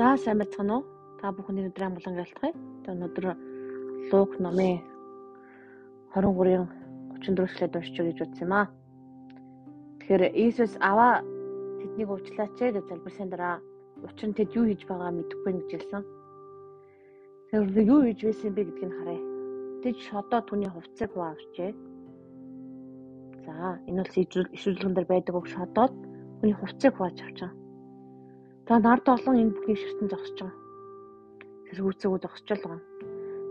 [0.00, 0.84] За сайн байцгаана уу?
[1.20, 2.52] Та бүхний өдрийн амгалан гэлтгий.
[2.56, 3.26] Тэгээ өнөөдөр
[4.08, 4.80] Лук номын
[6.16, 6.64] 23-ын
[7.20, 8.72] 34-шлээд уншиж гэж үзсэн юм аа.
[10.00, 11.20] Тэгэхээр Иесус аваа
[11.84, 13.60] тэднийг уучлаач гэж залбирсан дараа
[14.00, 16.02] учир нь тэд юу хийж байгаа мэдэхгүй гэж хэлсэн.
[17.52, 19.22] Тэгэхээр юу хийж байсан бэ гэдгийг харъя.
[19.84, 21.70] Тэд шодоо түүний хувцсыг хуваавчээ.
[23.44, 24.16] За энэ бол
[24.56, 25.92] ишүүлгэн дээр байдаг үг шодоод
[26.40, 27.52] түүний хувцсыг хувааж авчаа.
[28.70, 30.54] За нард олон энэ бүхний ширтэн зогсож байгаа.
[31.66, 32.78] Тэргүүцээгөө зогсож байгаа.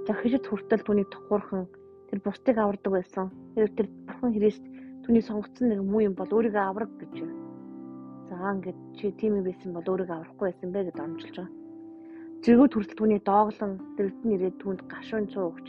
[0.08, 1.68] За хижид хүртэл түүний тухуурхан
[2.08, 3.28] тэр бусдыг авардаг байсан.
[3.52, 4.64] Тэр тэр бурхан Христ
[5.04, 7.28] түүний сонгогдсон нэг муу юм бол өөрийгөө авраг гэж.
[8.32, 11.52] За ингээд чи тийм юм байсан бол өөрийгөө аврахгүй байсан бэ гэдээ амжилж байгаа.
[12.40, 15.68] Зэрэгүүд хүртэл түүний дооглон дэрэгдэн ирээд түүнд гашуун цуугч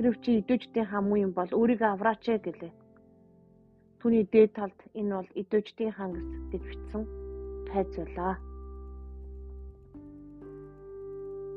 [0.00, 2.72] хэрв чи идэвчдийн хаан муу юм бол өөрийгөө авраач гэлээ.
[4.00, 6.16] Түүний дээд талд энэ бол идэвчдийн хаан
[6.48, 7.02] гэж бичсэн
[7.68, 7.92] тайз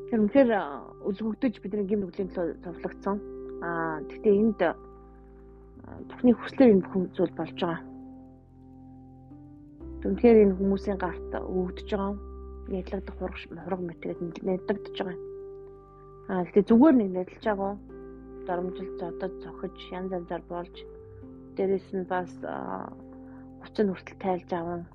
[0.10, 0.50] Тэр үнэхээр
[1.06, 3.18] өлгөгдөж бидний гим нүглийн төлөө зовлогдсон.
[3.62, 4.62] Аа гэхдээ энд
[6.10, 7.82] Бурхны хүслээр энэ бүхэн зүйл болж байгаа.
[10.10, 12.18] Үнэхээр энэ хүмүүсийн гарт өвдөж байгаа.
[12.74, 15.18] Ядлагдах хураг хураг мэтгээд нэддэгдэж байгаа.
[16.34, 17.74] Аа гэхдээ зүгээр нэг нэдэлж байгаа.
[18.50, 20.76] Доромжил зодод цохиж янз янзаар болж
[21.54, 22.34] дээрэс нь бас
[23.62, 24.90] уцын хүртэл тайлж аван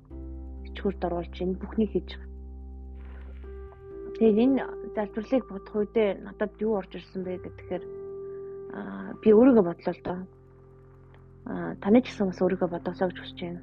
[0.67, 2.34] ичгүрд оруулж энэ бүхнийг хийж байгаа.
[4.15, 4.63] Тэгээд энэ
[4.95, 7.83] залбирлыг бодох үедээ надад юу орж ирсэн бэ гэхээр
[8.71, 10.19] аа би өөрийгөө бодлоо л доо.
[11.51, 13.61] Аа таны ч гэсэн бас өөрийгөө бодосоо гэж хүсэж байна.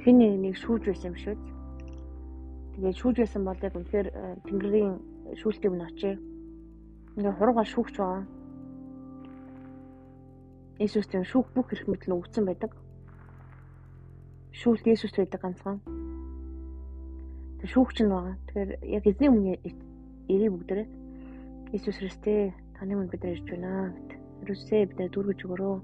[0.00, 1.36] Хэн нэг нэг шүүж байсан юм шүү.
[2.72, 4.08] Тэгээд шүүж байсан бол яг үнэхээр
[4.48, 4.92] Тэнгэрийн
[5.36, 6.16] шүүлтийг нь очие.
[7.20, 8.24] Ингээ хуруугаар шүүгч байгаа.
[10.80, 12.72] Иесус тийм шүүх бүх эрх мэдэл өгсөн байдаг.
[14.56, 15.84] Шүүлт Иесус байдаг ганцхан
[17.64, 18.36] шүүгч нь байгаа.
[18.46, 19.56] Тэгэхээр яг эзний өмнө
[20.28, 20.88] ирээ бүгдээрээ
[21.74, 24.10] Иесус Христээ таны өмнө бид нар ирж байна гэт.
[24.44, 25.76] Ерөөсөө бид нар дүргэж өгөрөө.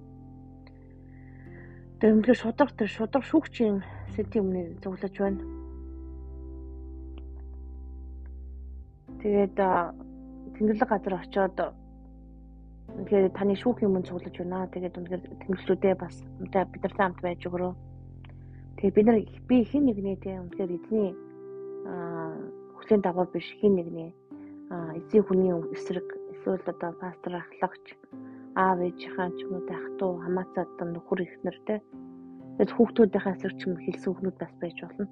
[1.98, 3.76] Тэр өмнө шудраг тэр шудраг шүүгчийн
[4.14, 5.42] сэтийн өмнө цуглаж байна.
[9.20, 9.56] Тэгээд
[10.56, 11.58] тэнгэрлэг газар очиод
[12.94, 14.70] үнэхээр таны шүүхийн өмнө цуглаж байна.
[14.72, 17.72] Тэгээд үнэхээр тэнгэрлэгүүдээ бас бид нар хамт байж өгөрөө.
[18.78, 19.18] Тэгээд бид нар
[19.48, 21.10] би хэн нэгний тийм үнэхээр эзний
[21.84, 24.10] хүслийн дагуу биш хин нэгний
[24.70, 27.86] эзэн хүний эсрэг эсвэл одоо пастор ахлагч
[28.54, 31.74] аав ээжийнхаа ч юм уу ах トゥ хамаацаад одоо нөхөр ихнэр те
[32.58, 35.06] тэгэл хүүхдүүдийнхээ эсрэг ч юм хэлсэн хүмүүс бас байж болно.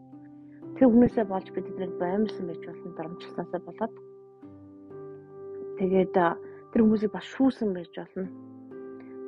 [0.76, 3.94] Тэр хүмүүсээ болж бид эднийг баймарсан байж болно дарамжлсаасаа болоод
[5.78, 6.16] тэгээд
[6.70, 8.28] тэр хүмүүсийг бас шүүсэн байж болно.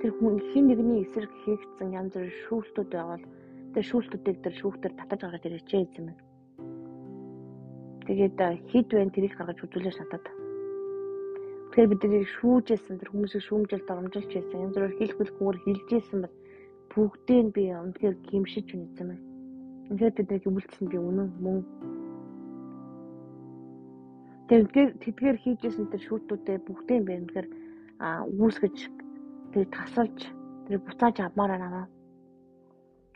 [0.00, 3.24] Тэр хүн хин нэгний эсрэг хийгдсэн янз бүрийн шүүлтүүд байвал
[3.74, 6.29] тэр шүүлтүүдийг тэр шүүхтэр татаж гаргаж ирээч юм байна
[8.10, 8.43] Тэгээд
[8.75, 10.26] хэд вэ тэрийг гаргаж үзүүлээ шатаад.
[11.71, 14.66] Тэгэхээр бид тэрийг шүүжсэн тэр хүмүүсийг шүүмжил доромжилж байсан.
[14.66, 16.34] Янз бүрээр хэл хэлхүүгээр хилжсэн бол
[16.91, 19.22] бүгдийг би үнэхээр гимшиж үнэсэн байна.
[19.94, 21.59] Үнэхээр тэднийг өмөлдсөн би үнэн мөн.
[24.50, 27.49] Тэгэхээр тэдгээр хийжсэн тэр шүүтүүдээ бүгдийг би үнэхээр
[28.43, 28.76] үүсгэж
[29.54, 30.19] тэр тасалж
[30.66, 31.87] тэр буцааж авмаар байна.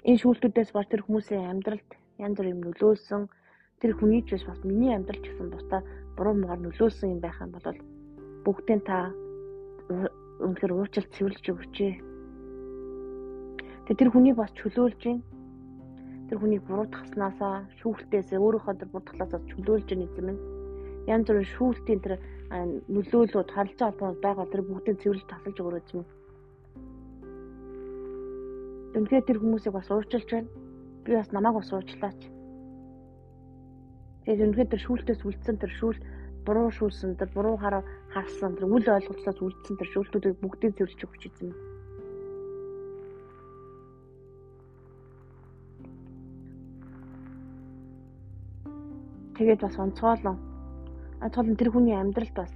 [0.06, 1.90] Энэ шүүлтүүдээс бол тэр хүмүүсийн амьдралд
[2.22, 3.26] янз бүр юм нөлөөлсөн
[3.80, 5.82] тэр хүний ч бас миний амьдрал ч гэсэн бусдаа
[6.16, 7.78] буруу муугаар нөлөөлсөн юм байх юм бол
[8.44, 9.10] бүгдээ та
[10.40, 11.76] үнэхээр уучлалт цэвэрлж өгч.
[13.84, 15.20] Тэгээ тэр хүнийг бас чөлөөлж гин.
[16.28, 20.38] Тэр хүнийг буруутгаснасаа шүүхтээсээ өөрийнхөө тэр буруутглаасаа чөлөөлж гин юм.
[21.04, 22.14] Янз бүрийн шүүлтийн тэр
[22.88, 26.04] нөлөөлөд харилцаа холбоонд байгаа тэр бүгдийг цэвэрлж тасалж өгөрөөч юм.
[28.96, 30.48] Үнэхээр тэр хүмүүсийг бас уучлж байна.
[31.04, 32.33] Би бас намайг бас уучлаач
[34.24, 36.00] Тэгээд үнэхээр тэр шүүлтээс үлдсэн тэр шүүл
[36.48, 41.22] буруу шүүлсэн тэр буруу хараа харсан тэр үл ойлголцоос үлдсэн тэр шүүлтүүдийг бүгдийг зөвлөж өгч
[41.28, 41.52] эзэн.
[49.36, 50.40] Тэгээд бас онцгойлон.
[51.20, 52.52] Онцгойлон тэр хүний амьдралд бас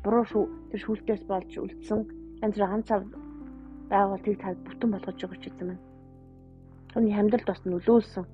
[0.00, 2.00] буруу шүү тэр шүүлтээс болж үлдсэн
[2.40, 3.04] янз бүр ганц цав
[3.92, 5.84] байгуултыг тав бүтэн болгож өгч эзэн маань.
[6.96, 8.24] Түүний амьдралд бас нөлөөлсөн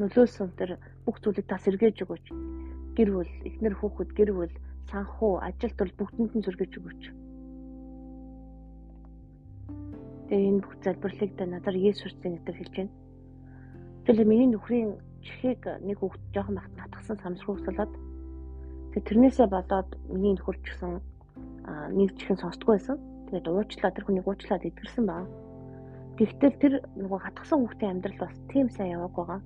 [0.00, 0.70] нөлөөсөн тэр
[1.10, 2.26] бүх зүйлийг та сэргээж өгөөч.
[2.94, 4.54] Гэр бүл, эхнэр хүүхэд, гэр бүл,
[4.94, 7.02] санхүү, ажилт бол бүгдэнд нь сэргээж өгөөч.
[10.30, 12.94] Тэгээ энэ бүх залбирлыг та надаар Есүсийн нэрээр хэлж байна.
[14.06, 14.90] Тэгэхээр миний нөхрийн
[15.26, 17.92] чихийг нэг хүүхд жоохон багт натгсан самсруулсалаад
[18.94, 21.02] тэгээ тэрнээсээ болоод миний нөхөр ч гэсэн
[21.98, 23.02] нэг чихэн сонсдгүй байсан.
[23.26, 25.26] Тэгээд уучлаа тэр хүнийг уучлаад идгэрсэн баа.
[26.14, 29.42] Гэхдээ тэр нөгөө хатгсан хүүхдийн амьдрал бас тийм сайн яваагүй байгаа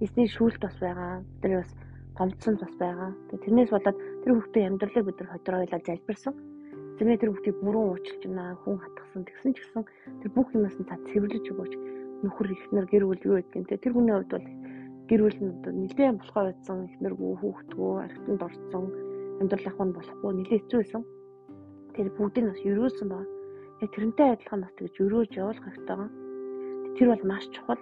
[0.00, 1.24] эзний шүүлт бас байгаа.
[1.40, 1.70] Тэр бас
[2.16, 3.10] гомдсон бас байгаа.
[3.32, 6.34] Тэрнээс болоод тэр хүүхдийн амьдралыг бид нар ходроойлаа залбирсан.
[7.00, 9.84] Зэмээ тэр хүүхдийг бүрэн уучлж байна, хүн хатгсан тэгсэн ч гэсэн
[10.20, 11.72] тэр бүх юмас нь та цэвэрлэж өгөөч.
[12.24, 14.48] Нөхөр ихнэр гэр бүл юу гэдгийг тэр хүний хувьд бол
[15.08, 18.84] гэр бүл нь нэлээд болохоо байсан ихнэргүй хүүхдгөө архитанд орсон
[19.40, 21.02] амьдрал ахын болохгүй нэлээд хэцүү байсан.
[21.96, 23.20] Тэр бүгдийг бас өрөөсөн ба.
[23.84, 26.08] Яг тэрнтэй адилхан бас тэгж өрөөж явуулах хэрэгтэй.
[26.96, 27.80] Тэр бол маш чухал.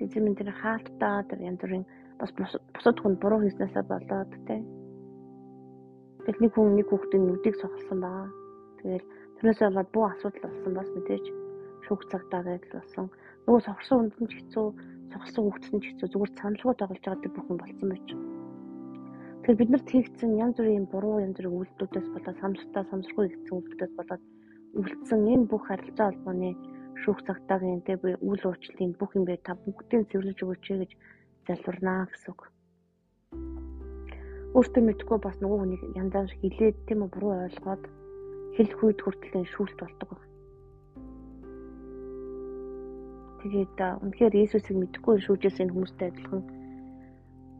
[0.00, 1.84] Тэгээд зэмэн тэр хаалттай тэр янз бүрийн
[2.16, 4.64] бас бусад хүн буруу хийснээсээ болоод тэ.
[6.24, 8.32] Тэгэл нэг хүн нэг хүүхдийн нүдийг сохолсон баа.
[8.80, 9.04] Тэгэл
[9.36, 11.24] тэрнээсээ болоод бүх асуудал болсон бас мэдээж
[11.84, 13.06] шүүх цагтаа гэдэл болсон.
[13.44, 14.66] Нөгөө сохорсон хүнд нь ч хэцүү,
[15.12, 18.08] сохорсон хүүхдэд нь ч хэцүү зүгээр саналгуу тоглож байгаа тэр бүхэн болсон байж.
[19.44, 23.94] Тэгэхээр бид нарт хийгдсэн янз бүрийн буруу янз бүрийн үйлдэлүүдээс болоод самсартаа самсрахгүй хийгдсэн үйлдэлээс
[24.00, 24.22] болоод
[24.80, 26.56] үлдсэн энэ бүх харилцаа холбооны
[27.02, 30.92] шүүх цагтаагийн тэ үйл уучлалын бүх юм бай та бүгдийг цэвэрлэж өгөөч гэж
[31.46, 32.40] залбирнаа гэсэн үг.
[34.50, 37.82] Өөртөө мэдгүй бас нөгөө хүнийг янзаар хилээд тийм үү буруу ойлгоод
[38.58, 40.10] хэл хүйд хүртэл шүүлт болдог.
[43.40, 46.42] Тэгээд үнэхээр Иесусыг мэдгүй шүүжээс энэ хүмүүстэй адилхан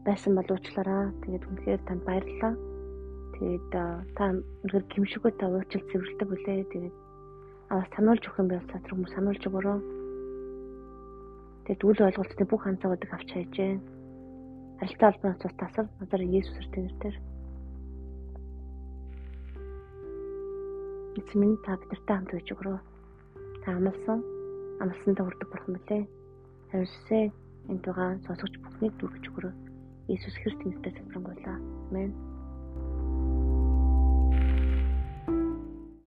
[0.05, 1.09] байсан бол уучлаарай.
[1.25, 2.53] Тэгээд үнэхээр танд баярлалаа.
[3.33, 4.23] Тэгээд та
[4.61, 6.69] үнэхээр гимшиггүй та уучлал цэвэрлдэг үлээ.
[6.69, 6.95] Тэгээд
[7.71, 9.77] аваа сануулж өгөх юм бол цаатар хүмүүс сануулж өгөрөө.
[11.63, 13.79] Тэгээд үл ойлголтын бүх ханцаагуудыг авч хайжээ.
[14.83, 17.15] Харилцаа албаны цус тасар надаар Есүсээр тэнэртэр.
[21.15, 22.79] Эцмэн та бидэртэй хамт байж өгөрөө.
[23.63, 24.19] Та амлсан,
[24.83, 26.03] амлсандаа хүрдэг бурхан билээ.
[26.75, 27.23] Харилцаа
[27.71, 29.53] энэ тугаан сонсогч бүхнийг дүргэж өгөрөө.
[30.11, 31.57] Иесус Христос нэрээр залбирanгуйлаа.
[31.87, 32.30] Амен.